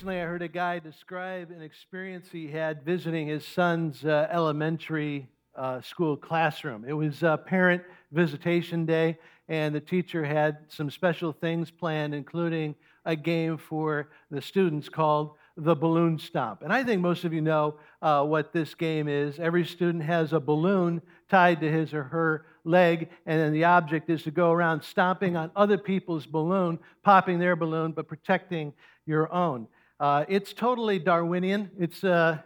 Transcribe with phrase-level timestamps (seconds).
[0.00, 5.28] Recently, I heard a guy describe an experience he had visiting his son's uh, elementary
[5.54, 6.86] uh, school classroom.
[6.88, 9.18] It was uh, parent visitation day,
[9.50, 15.32] and the teacher had some special things planned, including a game for the students called
[15.58, 16.62] the balloon stomp.
[16.62, 19.38] And I think most of you know uh, what this game is.
[19.38, 24.08] Every student has a balloon tied to his or her leg, and then the object
[24.08, 28.72] is to go around stomping on other people's balloon, popping their balloon, but protecting
[29.04, 29.66] your own.
[30.00, 31.70] Uh, it's totally Darwinian.
[31.78, 32.38] It's uh,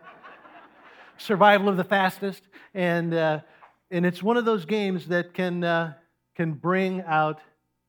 [1.18, 2.42] survival of the fastest,
[2.74, 3.40] and uh,
[3.92, 5.92] and it's one of those games that can uh,
[6.34, 7.40] can bring out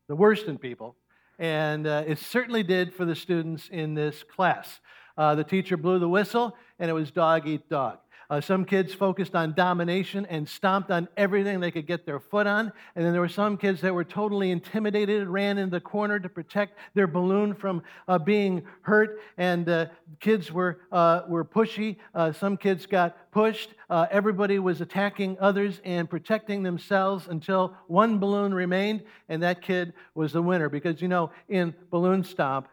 [0.08, 0.96] the worst in people,
[1.40, 4.82] and uh, it certainly did for the students in this class.
[5.18, 7.98] Uh, the teacher blew the whistle, and it was dog eat dog.
[8.30, 12.48] Uh, some kids focused on domination and stomped on everything they could get their foot
[12.48, 12.72] on.
[12.96, 16.30] And then there were some kids that were totally intimidated, ran into the corner to
[16.30, 19.20] protect their balloon from uh, being hurt.
[19.38, 19.86] And uh,
[20.20, 21.98] kids were, uh, were pushy.
[22.14, 23.72] Uh, some kids got pushed.
[23.90, 29.94] Uh, everybody was attacking others and protecting themselves until one balloon remained, and that kid
[30.16, 30.70] was the winner.
[30.70, 32.68] Because, you know, in Balloon Stomp,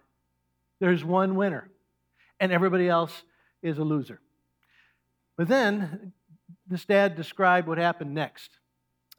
[0.80, 1.68] there's one winner,
[2.40, 3.22] and everybody else
[3.62, 4.20] is a loser.
[5.36, 6.12] But then
[6.66, 8.50] this dad described what happened next.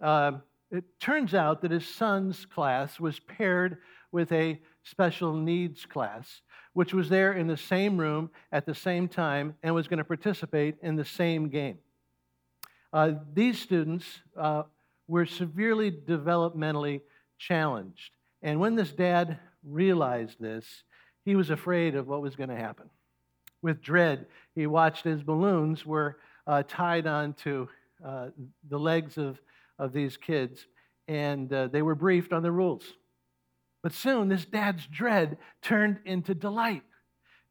[0.02, 0.34] Uh,
[0.72, 3.78] it turns out that his son's class was paired
[4.12, 6.42] with a special needs class,
[6.74, 10.04] which was there in the same room at the same time and was going to
[10.04, 11.78] participate in the same game.
[12.92, 14.06] Uh, these students
[14.38, 14.64] uh,
[15.08, 17.02] were severely developmentally
[17.38, 18.12] challenged.
[18.42, 20.84] And when this dad realized this,
[21.26, 22.90] he was afraid of what was going to happen.
[23.64, 27.68] With dread, he watched as balloons were uh, tied onto
[28.06, 28.28] uh,
[28.70, 29.40] the legs of,
[29.80, 30.68] of these kids,
[31.08, 32.84] and uh, they were briefed on the rules.
[33.82, 36.84] But soon, this dad's dread turned into delight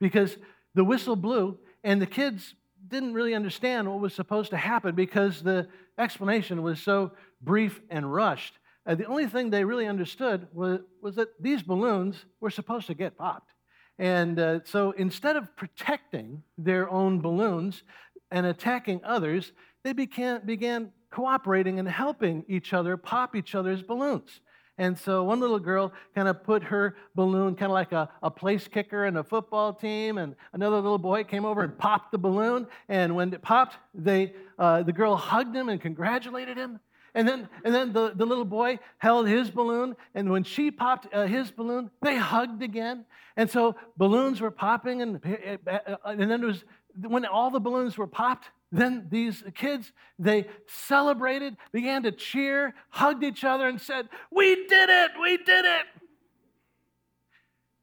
[0.01, 0.37] because
[0.75, 2.55] the whistle blew, and the kids
[2.89, 5.67] didn't really understand what was supposed to happen because the
[5.99, 8.53] explanation was so brief and rushed.
[8.85, 12.95] Uh, the only thing they really understood was, was that these balloons were supposed to
[12.95, 13.53] get popped.
[13.99, 17.83] And uh, so instead of protecting their own balloons
[18.31, 19.53] and attacking others,
[19.85, 24.41] they began, began cooperating and helping each other pop each other's balloons.
[24.79, 28.31] And so one little girl kind of put her balloon kind of like a, a
[28.31, 32.19] place kicker in a football team, and another little boy came over and popped the
[32.19, 32.67] balloon.
[32.89, 36.81] And when it popped, they, uh, the girl hugged him and congratulated him.
[37.15, 41.13] And then, and then the, the little boy held his balloon, and when she popped
[41.13, 43.05] uh, his balloon, they hugged again.
[43.37, 45.21] And so balloons were popping, and,
[45.67, 46.65] uh, and then it was
[46.95, 53.23] when all the balloons were popped, then these kids they celebrated, began to cheer, hugged
[53.23, 55.11] each other, and said, "We did it!
[55.21, 55.87] We did it!"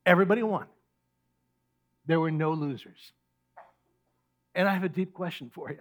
[0.06, 0.66] Everybody won.
[2.08, 3.14] There were no losers.
[4.56, 5.80] And I have a deep question for you.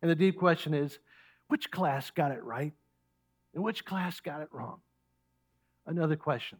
[0.00, 0.98] And the deep question is
[1.50, 2.72] which class got it right
[3.54, 4.80] and which class got it wrong?
[5.86, 6.58] Another question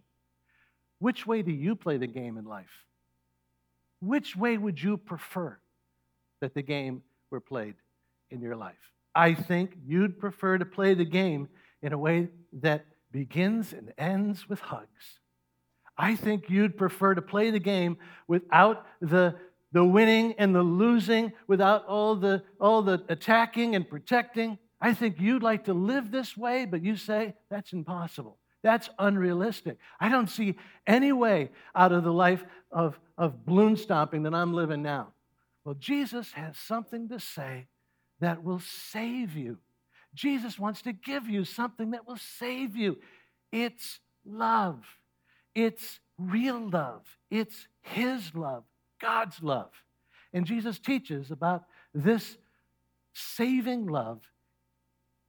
[0.99, 2.85] Which way do you play the game in life?
[4.01, 5.59] Which way would you prefer
[6.41, 7.75] that the game were played
[8.31, 8.93] in your life?
[9.15, 11.49] I think you'd prefer to play the game
[11.83, 15.21] in a way that begins and ends with hugs.
[15.99, 19.35] I think you'd prefer to play the game without the,
[19.73, 24.59] the winning and the losing, without all the, all the attacking and protecting.
[24.81, 28.39] I think you'd like to live this way, but you say that's impossible.
[28.63, 29.79] That's unrealistic.
[29.99, 34.53] I don't see any way out of the life of, of balloon stomping that I'm
[34.53, 35.09] living now.
[35.65, 37.67] Well, Jesus has something to say
[38.21, 39.59] that will save you.
[40.15, 42.99] Jesus wants to give you something that will save you.
[43.53, 44.85] It's love,
[45.55, 48.65] it's real love, it's His love,
[49.01, 49.71] God's love.
[50.33, 52.37] And Jesus teaches about this
[53.13, 54.21] saving love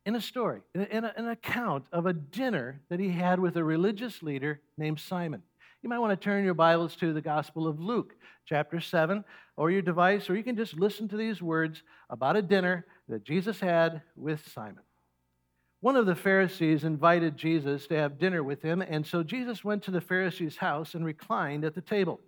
[0.05, 3.63] in a story, in a, an account of a dinner that he had with a
[3.63, 5.43] religious leader named Simon.
[5.83, 8.15] You might want to turn your Bibles to the Gospel of Luke,
[8.45, 9.23] chapter 7,
[9.57, 13.23] or your device, or you can just listen to these words about a dinner that
[13.23, 14.83] Jesus had with Simon.
[15.81, 19.83] One of the Pharisees invited Jesus to have dinner with him, and so Jesus went
[19.83, 22.19] to the Pharisee's house and reclined at the table.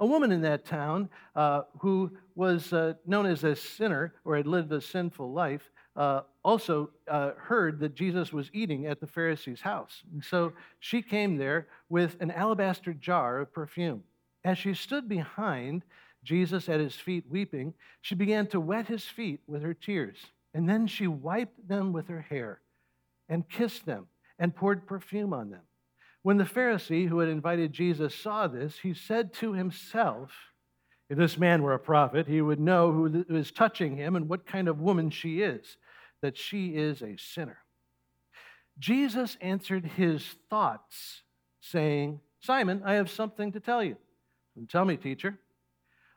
[0.00, 4.46] A woman in that town uh, who was uh, known as a sinner or had
[4.46, 9.60] lived a sinful life uh, also uh, heard that Jesus was eating at the Pharisee's
[9.60, 10.02] house.
[10.12, 14.02] And so she came there with an alabaster jar of perfume.
[14.44, 15.82] As she stood behind
[16.24, 20.18] Jesus at his feet weeping, she began to wet his feet with her tears.
[20.52, 22.60] And then she wiped them with her hair
[23.28, 24.06] and kissed them
[24.38, 25.62] and poured perfume on them.
[26.22, 30.32] When the Pharisee who had invited Jesus saw this, he said to himself,
[31.10, 34.46] If this man were a prophet, he would know who is touching him and what
[34.46, 35.76] kind of woman she is,
[36.24, 37.58] that she is a sinner.
[38.78, 41.20] Jesus answered his thoughts,
[41.60, 43.98] saying, Simon, I have something to tell you.
[44.56, 45.38] And tell me, teacher.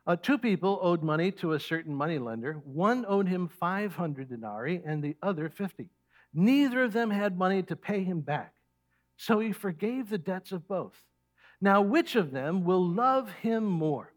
[0.05, 2.53] Uh, two people owed money to a certain moneylender.
[2.63, 5.89] One owed him 500 denarii and the other 50.
[6.33, 8.53] Neither of them had money to pay him back.
[9.17, 10.95] So he forgave the debts of both.
[11.59, 14.13] Now, which of them will love him more?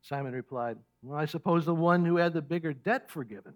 [0.00, 3.52] Simon replied, Well, I suppose the one who had the bigger debt forgiven.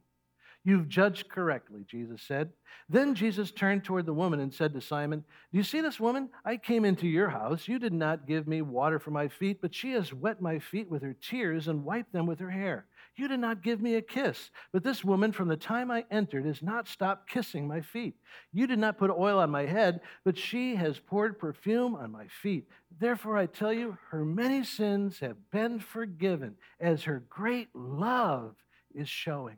[0.66, 2.50] You've judged correctly, Jesus said.
[2.88, 6.30] Then Jesus turned toward the woman and said to Simon, Do you see this woman?
[6.42, 7.68] I came into your house.
[7.68, 10.90] You did not give me water for my feet, but she has wet my feet
[10.90, 12.86] with her tears and wiped them with her hair.
[13.16, 16.46] You did not give me a kiss, but this woman from the time I entered
[16.46, 18.16] has not stopped kissing my feet.
[18.52, 22.26] You did not put oil on my head, but she has poured perfume on my
[22.26, 22.66] feet.
[22.98, 28.56] Therefore, I tell you, her many sins have been forgiven, as her great love
[28.94, 29.56] is showing.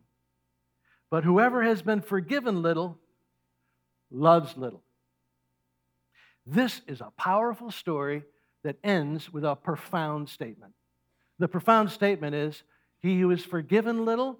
[1.09, 2.97] But whoever has been forgiven little
[4.11, 4.83] loves little.
[6.45, 8.23] This is a powerful story
[8.63, 10.73] that ends with a profound statement.
[11.39, 12.63] The profound statement is
[12.99, 14.39] He who is forgiven little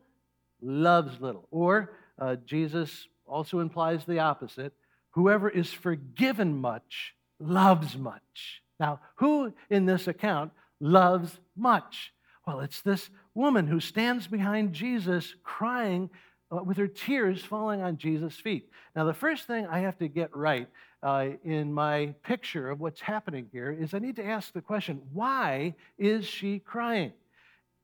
[0.62, 1.48] loves little.
[1.52, 4.74] Or uh, Jesus also implies the opposite
[5.12, 8.62] whoever is forgiven much loves much.
[8.80, 12.14] Now, who in this account loves much?
[12.46, 16.10] Well, it's this woman who stands behind Jesus crying
[16.50, 18.70] with her tears falling on Jesus' feet.
[18.96, 20.68] Now, the first thing I have to get right
[21.04, 25.02] uh, in my picture of what's happening here is I need to ask the question
[25.14, 27.12] why is she crying?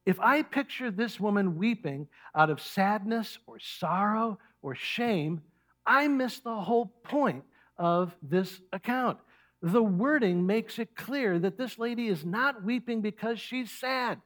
[0.06, 5.42] If I picture this woman weeping out of sadness or sorrow or shame,
[5.86, 7.44] I miss the whole point
[7.78, 9.18] of this account.
[9.62, 14.22] The wording makes it clear that this lady is not weeping because she's sad.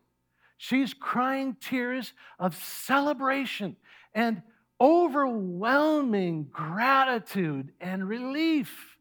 [0.58, 3.76] She's crying tears of celebration
[4.18, 4.42] and
[4.82, 8.98] overwhelming gratitude and relief.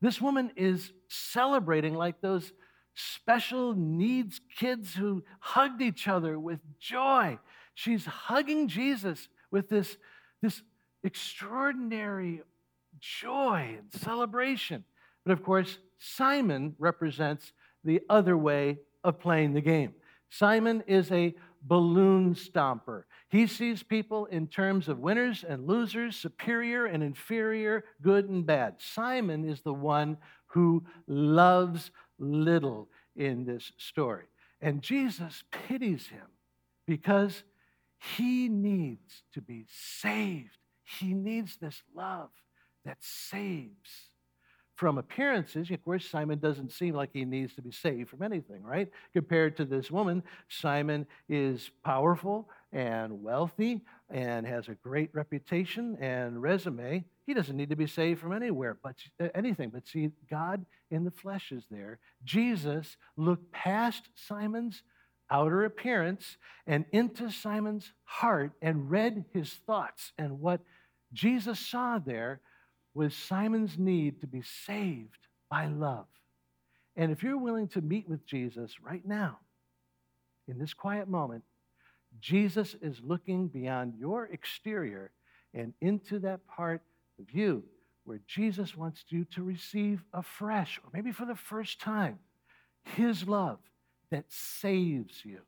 [0.00, 2.52] This woman is celebrating like those
[2.96, 7.38] special needs kids who hugged each other with joy.
[7.74, 9.96] She's hugging Jesus with this,
[10.42, 10.60] this
[11.04, 12.42] extraordinary
[12.98, 14.82] joy and celebration.
[15.24, 17.52] But of course, Simon represents
[17.84, 19.94] the other way of playing the game.
[20.30, 21.32] Simon is a
[21.66, 23.04] balloon stomper.
[23.28, 28.76] He sees people in terms of winners and losers, superior and inferior, good and bad.
[28.78, 30.16] Simon is the one
[30.48, 34.26] who loves little in this story.
[34.60, 36.26] And Jesus pities him
[36.86, 37.42] because
[37.98, 40.56] he needs to be saved.
[40.84, 42.30] He needs this love
[42.84, 44.05] that saves
[44.76, 48.62] from appearances, of course, Simon doesn't seem like he needs to be saved from anything,
[48.62, 48.88] right?
[49.14, 53.80] Compared to this woman, Simon is powerful and wealthy
[54.10, 57.04] and has a great reputation and resume.
[57.26, 59.70] He doesn't need to be saved from anywhere, but uh, anything.
[59.70, 61.98] But see, God in the flesh is there.
[62.24, 64.82] Jesus looked past Simon's
[65.30, 70.12] outer appearance and into Simon's heart and read his thoughts.
[70.18, 70.60] And what
[71.14, 72.40] Jesus saw there
[72.96, 76.06] was Simon's need to be saved by love.
[76.96, 79.38] And if you're willing to meet with Jesus right now,
[80.48, 81.44] in this quiet moment,
[82.20, 85.10] Jesus is looking beyond your exterior
[85.52, 86.80] and into that part
[87.20, 87.62] of you
[88.04, 92.18] where Jesus wants you to receive afresh, or maybe for the first time,
[92.94, 93.58] his love
[94.10, 95.40] that saves you.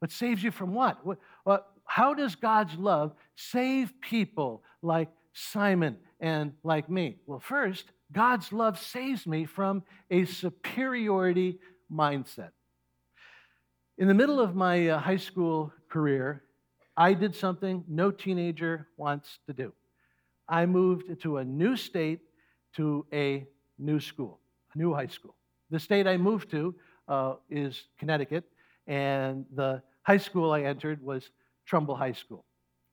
[0.00, 1.04] But saves you from what?
[1.44, 7.16] what how does God's love save people like Simon and like me?
[7.26, 11.60] Well, first, God's love saves me from a superiority
[11.92, 12.50] mindset.
[13.98, 16.42] In the middle of my uh, high school career,
[16.96, 19.72] I did something no teenager wants to do.
[20.48, 22.20] I moved to a new state
[22.74, 23.46] to a
[23.78, 24.40] new school,
[24.74, 25.36] a new high school.
[25.70, 26.74] The state I moved to
[27.06, 28.44] uh, is Connecticut,
[28.86, 31.30] and the high school I entered was
[31.64, 32.44] Trumbull High School,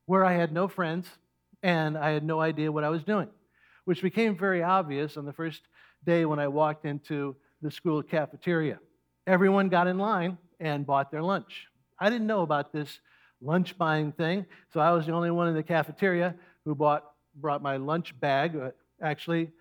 [0.06, 1.08] where I had no friends
[1.66, 3.30] and I had no idea what I was doing
[3.86, 5.62] which became very obvious on the first
[6.04, 8.80] day when I walked into the school cafeteria.
[9.26, 11.68] Everyone got in line and bought their lunch.
[12.00, 13.00] I didn't know about this
[13.42, 17.04] lunch buying thing, so I was the only one in the cafeteria who bought,
[17.36, 19.52] brought my lunch bag, uh, actually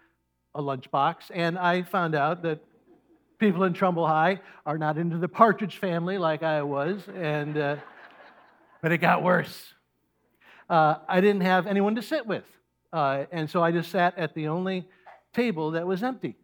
[0.55, 2.61] a lunch box, and I found out that
[3.39, 7.77] people in Trumbull High are not into the Partridge family like I was, and uh,
[8.81, 9.75] but it got worse.
[10.69, 12.45] Uh, I didn't have anyone to sit with.
[12.93, 14.89] Uh, and so I just sat at the only
[15.33, 16.37] table that was empty.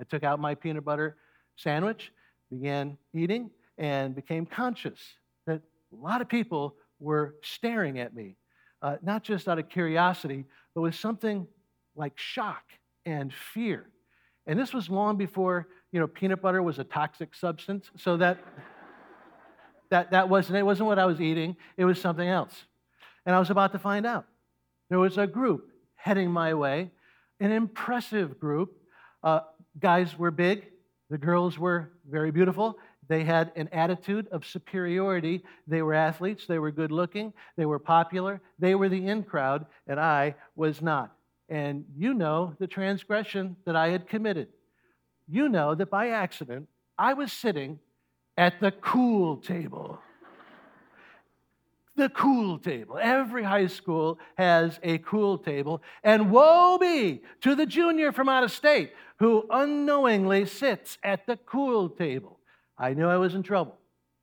[0.00, 1.16] I took out my peanut butter
[1.56, 2.12] sandwich,
[2.50, 5.00] began eating, and became conscious
[5.46, 5.60] that
[5.92, 8.36] a lot of people were staring at me,
[8.82, 10.44] uh, not just out of curiosity,
[10.74, 11.46] but with something
[11.94, 12.62] like shock
[13.04, 13.88] and fear.
[14.46, 17.90] And this was long before, you know, peanut butter was a toxic substance.
[17.96, 18.38] So that,
[19.96, 21.56] that, that wasn't, it wasn't what I was eating.
[21.78, 22.52] It was something else.
[23.24, 24.26] And I was about to find out.
[24.90, 26.90] There was a group heading my way,
[27.40, 28.76] an impressive group.
[29.22, 29.40] Uh,
[29.78, 30.66] guys were big,
[31.08, 32.78] the girls were very beautiful.
[33.08, 35.42] They had an attitude of superiority.
[35.66, 39.64] They were athletes, they were good looking, they were popular, they were the in crowd,
[39.86, 41.16] and I was not.
[41.48, 44.48] And you know the transgression that I had committed.
[45.26, 47.78] You know that by accident, I was sitting
[48.36, 50.00] at the cool table.
[51.96, 52.98] the cool table.
[53.00, 55.82] Every high school has a cool table.
[56.04, 61.38] And woe be to the junior from out of state who unknowingly sits at the
[61.38, 62.38] cool table.
[62.76, 63.78] I knew I was in trouble.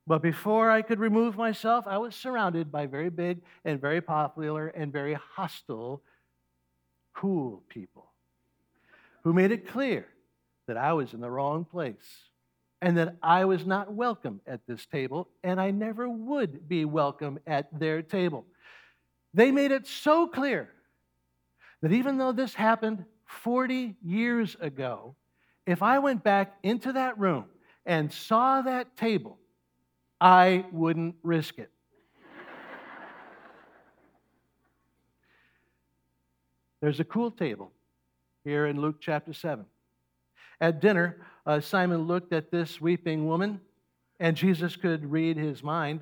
[0.06, 4.68] But before I could remove myself, I was surrounded by very big and very popular
[4.68, 6.02] and very hostile
[7.14, 8.06] cool people
[9.22, 10.06] who made it clear
[10.68, 12.28] that I was in the wrong place
[12.84, 17.38] and that I was not welcome at this table and I never would be welcome
[17.46, 18.44] at their table.
[19.32, 20.68] They made it so clear
[21.80, 25.16] that even though this happened 40 years ago,
[25.66, 27.46] if I went back into that room
[27.86, 29.38] and saw that table,
[30.20, 31.70] I wouldn't risk it.
[36.82, 37.72] There's a cool table
[38.44, 39.64] here in Luke chapter 7.
[40.60, 43.60] At dinner, uh, Simon looked at this weeping woman,
[44.18, 46.00] and Jesus could read his mind.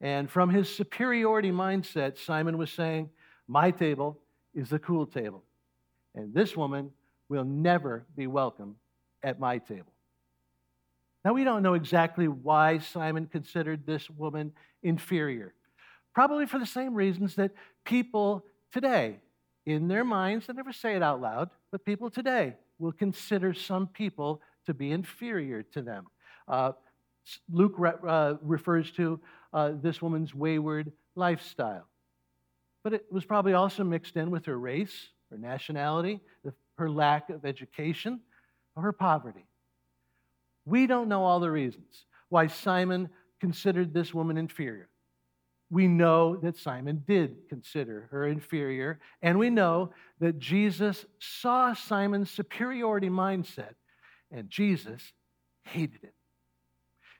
[0.00, 3.10] And from his superiority mindset, Simon was saying,
[3.46, 4.18] My table
[4.54, 5.42] is the cool table,
[6.14, 6.90] and this woman
[7.28, 8.76] will never be welcome
[9.22, 9.92] at my table.
[11.24, 14.52] Now, we don't know exactly why Simon considered this woman
[14.82, 15.54] inferior.
[16.14, 17.52] Probably for the same reasons that
[17.84, 19.20] people today,
[19.64, 23.86] in their minds, they never say it out loud, but people today will consider some
[23.86, 26.06] people to be inferior to them.
[26.48, 26.72] Uh,
[27.50, 29.20] Luke re- uh, refers to
[29.52, 31.86] uh, this woman's wayward lifestyle.
[32.82, 36.20] But it was probably also mixed in with her race, her nationality,
[36.78, 38.20] her lack of education,
[38.74, 39.46] or her poverty.
[40.64, 43.08] We don't know all the reasons why Simon
[43.40, 44.88] considered this woman inferior.
[45.70, 52.30] We know that Simon did consider her inferior, and we know that Jesus saw Simon's
[52.30, 53.74] superiority mindset,
[54.32, 55.12] and Jesus
[55.64, 56.14] hated it.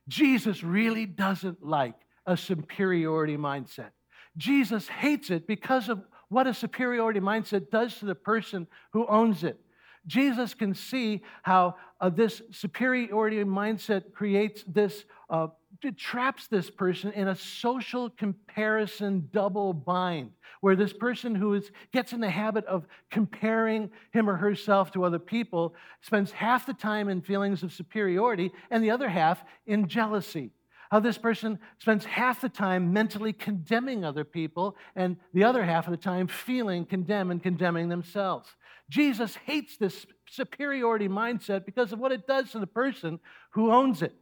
[0.09, 1.95] Jesus really doesn't like
[2.26, 3.90] a superiority mindset.
[4.37, 9.45] Jesus hates it because of what a superiority mindset does to the person who owns
[9.45, 9.61] it.
[10.07, 15.49] Jesus can see how uh, this superiority mindset creates this, uh,
[15.85, 21.71] it traps this person in a social comparison double bind, where this person who is,
[21.93, 26.75] gets in the habit of comparing him or herself to other people spends half the
[26.75, 30.51] time in feelings of superiority and the other half in jealousy
[30.93, 35.87] how this person spends half the time mentally condemning other people and the other half
[35.87, 38.47] of the time feeling condemned and condemning themselves.
[38.91, 43.19] Jesus hates this superiority mindset because of what it does to the person
[43.53, 44.12] who owns it.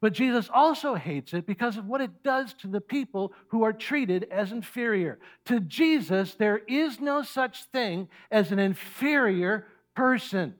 [0.00, 3.72] But Jesus also hates it because of what it does to the people who are
[3.72, 5.18] treated as inferior.
[5.46, 10.54] To Jesus, there is no such thing as an inferior person.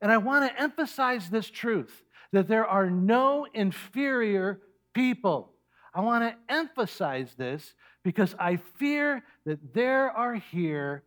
[0.00, 4.60] And I want to emphasize this truth that there are no inferior
[4.94, 5.52] people.
[5.92, 7.74] I want to emphasize this
[8.04, 11.02] because I fear that there are here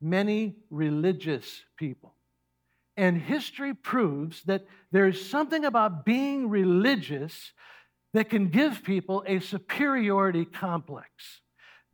[0.00, 2.11] many religious people.
[2.96, 7.52] And history proves that there's something about being religious
[8.12, 11.40] that can give people a superiority complex.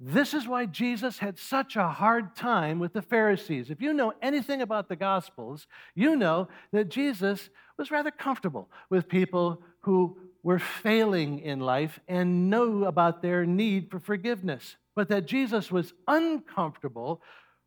[0.00, 3.70] This is why Jesus had such a hard time with the Pharisees.
[3.70, 9.08] If you know anything about the Gospels, you know that Jesus was rather comfortable with
[9.08, 15.26] people who were failing in life and knew about their need for forgiveness, but that
[15.26, 17.20] Jesus was uncomfortable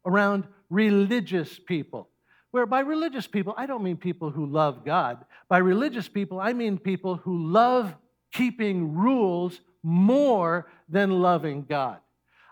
[0.05, 2.10] around religious people.
[2.51, 5.25] Where by religious people, I don't mean people who love God.
[5.49, 7.95] By religious people, I mean people who love
[8.31, 11.99] keeping rules more than loving God.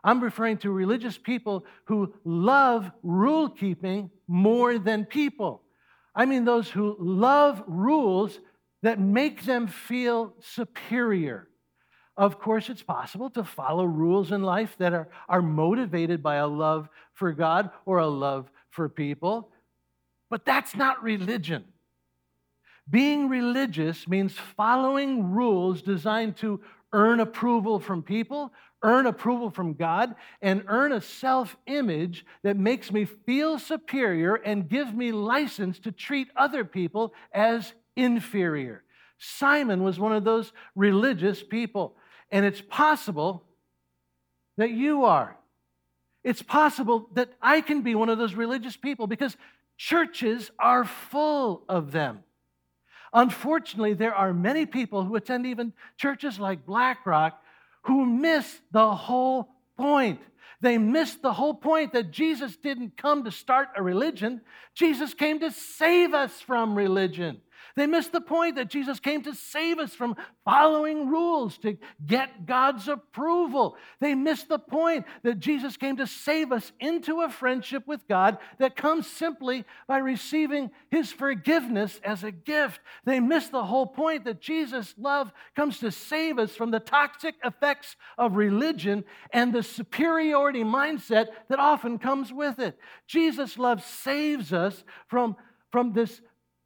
[0.04, 5.62] I'm referring to religious people who love rule keeping more than people.
[6.16, 8.40] I mean those who love rules
[8.82, 11.50] that make them feel superior.
[12.16, 16.48] Of course, it's possible to follow rules in life that are, are motivated by a
[16.48, 19.52] love for God or a love for people,
[20.30, 21.66] but that's not religion.
[22.90, 30.16] Being religious means following rules designed to earn approval from people, earn approval from God,
[30.42, 35.92] and earn a self image that makes me feel superior and give me license to
[35.92, 38.84] treat other people as inferior.
[39.20, 41.96] Simon was one of those religious people,
[42.32, 43.44] and it's possible
[44.58, 45.38] that you are.
[46.24, 49.38] It's possible that I can be one of those religious people because
[49.80, 52.20] churches are full of them.
[53.14, 57.42] Unfortunately, there are many people who attend even churches like Blackrock
[57.84, 60.20] who miss the whole point.
[60.60, 64.42] They miss the whole point that Jesus didn't come to start a religion,
[64.76, 67.40] Jesus came to save us from religion.
[67.76, 72.46] They miss the point that Jesus came to save us from following rules to get
[72.46, 73.76] God's approval.
[74.00, 78.38] They miss the point that Jesus came to save us into a friendship with God
[78.58, 82.82] that comes simply by receiving his forgiveness as a gift.
[83.06, 87.36] They miss the whole point that Jesus' love comes to save us from the toxic
[87.44, 92.78] effects of religion and the superiority mindset that often comes with it.
[93.08, 95.36] Jesus' love saves us from,
[95.72, 96.22] from this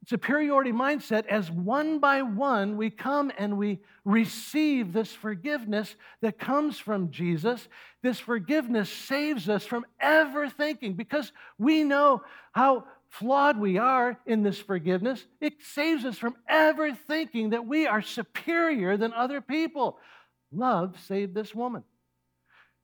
[0.06, 6.78] superiority mindset as one by one we come and we receive this forgiveness that comes
[6.78, 7.68] from Jesus.
[8.02, 14.42] This forgiveness saves us from ever thinking because we know how flawed we are in
[14.42, 15.24] this forgiveness.
[15.40, 19.98] It saves us from ever thinking that we are superior than other people.
[20.52, 21.84] Love saved this woman.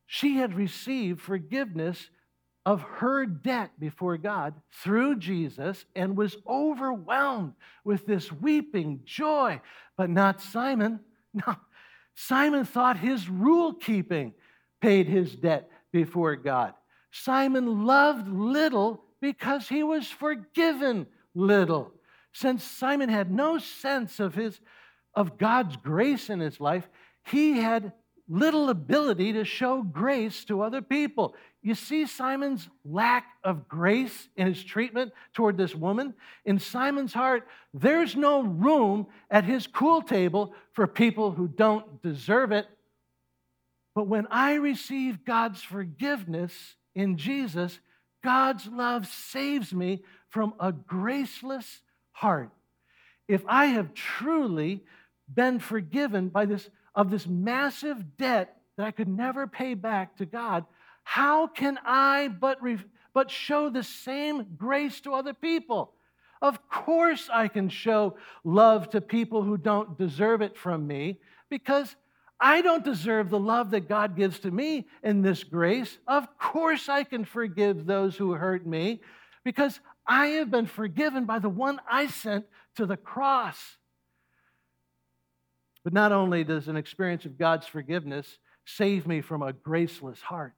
[0.06, 2.11] She had received forgiveness
[2.70, 9.61] of her debt before God through Jesus and was overwhelmed with this weeping joy.
[9.96, 11.00] But not Simon.
[11.33, 11.54] No,
[12.16, 14.35] Simon thought his rule keeping
[14.80, 16.74] paid his debt before God.
[17.12, 21.06] Simon loved little because he was forgiven
[21.37, 21.92] little.
[22.33, 24.59] Since Simon had no sense of his
[25.14, 26.88] of God's grace in his life,
[27.24, 27.92] he had
[28.30, 31.34] little ability to show grace to other people.
[31.62, 36.14] You see Simon's lack of grace in his treatment toward this woman?
[36.44, 42.52] In Simon's heart, there's no room at his cool table for people who don't deserve
[42.52, 42.66] it.
[43.96, 47.80] But when I receive God's forgiveness in Jesus,
[48.22, 52.50] God's love saves me from a graceless heart.
[53.26, 54.84] If I have truly
[55.32, 56.68] been forgiven by this
[57.00, 60.66] of this massive debt that I could never pay back to God,
[61.02, 62.84] how can I but, re-
[63.14, 65.94] but show the same grace to other people?
[66.42, 71.96] Of course, I can show love to people who don't deserve it from me because
[72.38, 75.96] I don't deserve the love that God gives to me in this grace.
[76.06, 79.00] Of course, I can forgive those who hurt me
[79.42, 82.44] because I have been forgiven by the one I sent
[82.76, 83.78] to the cross.
[85.90, 90.55] But not only does an experience of God's forgiveness save me from a graceless heart,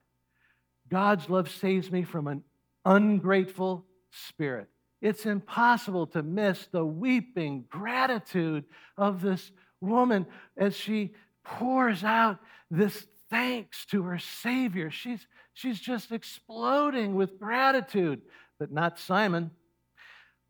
[0.90, 2.44] God's love saves me from an
[2.84, 4.68] ungrateful spirit.
[5.00, 8.64] It's impossible to miss the weeping gratitude
[8.98, 10.26] of this woman
[10.58, 11.14] as she
[11.44, 12.38] pours out
[12.70, 14.90] this thanks to her Savior.
[14.90, 18.20] She's, she's just exploding with gratitude,
[18.58, 19.50] but not Simon.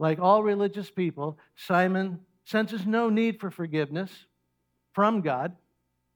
[0.01, 4.11] Like all religious people, Simon senses no need for forgiveness
[4.93, 5.57] from God.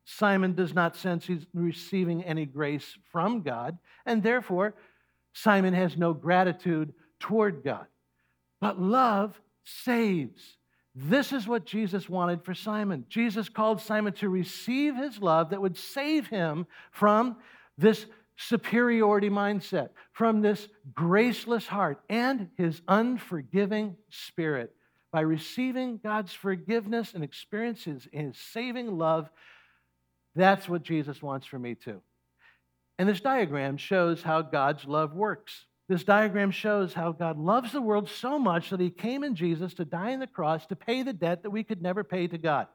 [0.04, 4.74] Simon does not sense he's receiving any grace from God, and therefore,
[5.32, 7.86] Simon has no gratitude toward God.
[8.60, 10.56] But love saves.
[10.94, 13.04] This is what Jesus wanted for Simon.
[13.08, 17.36] Jesus called Simon to receive his love that would save him from
[17.76, 24.75] this superiority mindset, from this graceless heart, and his unforgiving spirit.
[25.16, 29.30] By receiving God's forgiveness and experiences in his saving love,
[30.34, 32.02] that's what Jesus wants for me too.
[32.98, 35.64] And this diagram shows how God's love works.
[35.88, 39.74] This diagram shows how God loves the world so much that he came in Jesus
[39.74, 42.38] to die on the cross to pay the debt that we could never pay to
[42.38, 42.66] God.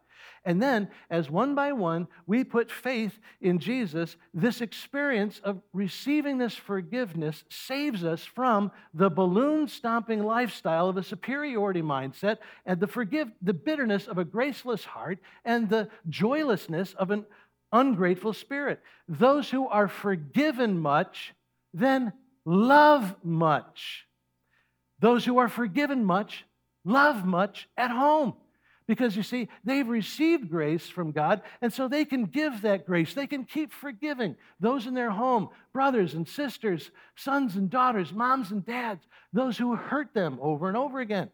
[0.45, 6.38] And then, as one by one we put faith in Jesus, this experience of receiving
[6.38, 12.88] this forgiveness saves us from the balloon stomping lifestyle of a superiority mindset and the
[12.88, 17.26] forgive the bitterness of a graceless heart and the joylessness of an
[17.71, 18.82] ungrateful spirit.
[19.08, 21.34] Those who are forgiven much
[21.74, 22.13] then
[22.45, 24.06] love much.
[24.99, 26.45] Those who are forgiven much
[26.86, 28.34] love much at home.
[28.88, 33.13] Because you see, they've received grace from God, and so they can give that grace.
[33.13, 38.51] They can keep forgiving those in their home, brothers and sisters, sons and daughters, moms
[38.51, 41.30] and dads, those who hurt them over and over again.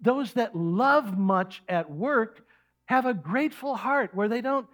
[0.00, 2.44] those that love much at work
[2.86, 4.66] have a grateful heart where they don't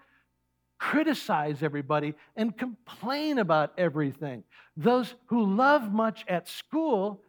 [0.79, 4.45] criticize everybody and complain about everything.
[4.77, 7.23] Those who love much at school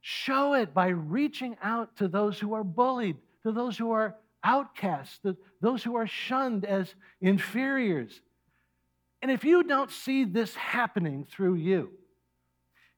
[0.00, 5.18] show it by reaching out to those who are bullied, to those who are outcasts,
[5.18, 8.20] to those who are shunned as inferiors.
[9.22, 11.90] And if you don't see this happening through you,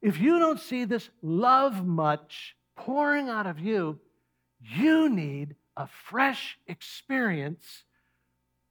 [0.03, 3.99] if you don't see this love much pouring out of you,
[4.61, 7.85] you need a fresh experience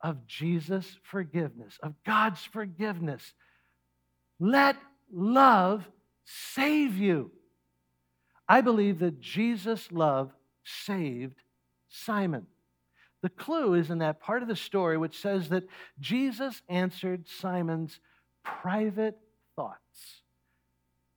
[0.01, 3.33] of Jesus' forgiveness, of God's forgiveness.
[4.39, 4.77] Let
[5.11, 5.85] love
[6.25, 7.31] save you.
[8.47, 10.31] I believe that Jesus' love
[10.63, 11.41] saved
[11.89, 12.47] Simon.
[13.21, 15.67] The clue is in that part of the story which says that
[15.99, 17.99] Jesus answered Simon's
[18.43, 19.17] private
[19.55, 20.21] thoughts.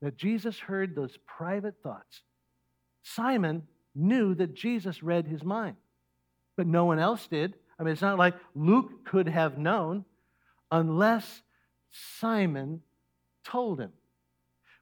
[0.00, 2.22] That Jesus heard those private thoughts.
[3.02, 3.64] Simon
[3.94, 5.76] knew that Jesus read his mind,
[6.56, 7.54] but no one else did.
[7.80, 10.04] I mean, it's not like Luke could have known
[10.70, 11.40] unless
[11.90, 12.82] Simon
[13.42, 13.92] told him.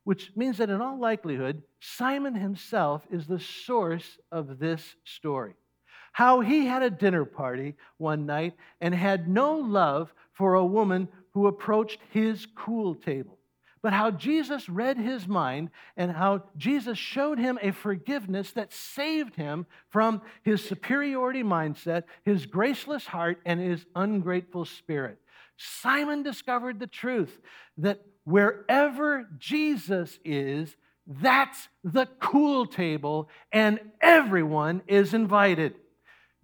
[0.02, 5.54] Which means that in all likelihood, Simon himself is the source of this story.
[6.12, 11.08] How he had a dinner party one night and had no love for a woman
[11.34, 13.38] who approached his cool table
[13.82, 19.36] but how Jesus read his mind and how Jesus showed him a forgiveness that saved
[19.36, 25.18] him from his superiority mindset, his graceless heart, and his ungrateful spirit.
[25.56, 27.40] Simon discovered the truth
[27.78, 35.74] that wherever Jesus is, that's the cool table, and everyone is invited.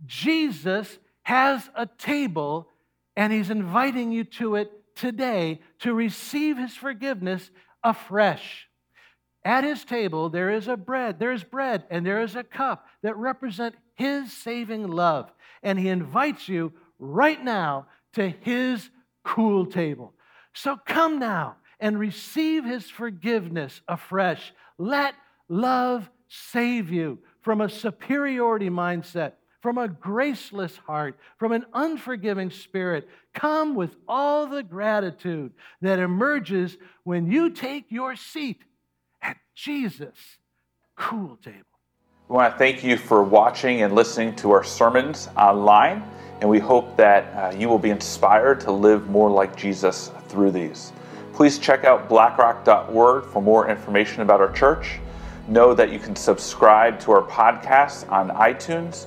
[0.07, 2.69] Jesus has a table,
[3.17, 7.51] and he's inviting you to it today to receive his forgiveness
[7.83, 8.69] afresh.
[9.45, 12.87] At his table, there is a bread, there is bread, and there is a cup
[13.03, 15.31] that represent his saving love.
[15.63, 18.89] And he invites you right now to his
[19.23, 20.15] cool table.
[20.55, 24.53] So come now and receive his forgiveness afresh.
[24.79, 25.15] Let
[25.49, 29.33] love save you from a superiority mindset
[29.65, 33.09] from a graceless heart, from an unforgiving spirit.
[33.33, 38.63] Come with all the gratitude that emerges when you take your seat
[39.23, 40.37] at Jesus'
[40.99, 41.65] cool table.
[42.29, 46.05] We want to thank you for watching and listening to our sermons online,
[46.43, 50.51] and we hope that uh, you will be inspired to live more like Jesus through
[50.51, 50.93] these.
[51.33, 54.99] Please check out blackrock.org for more information about our church.
[55.49, 59.07] Know that you can subscribe to our podcast on iTunes